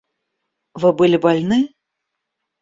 [0.73, 1.59] Вы были больны?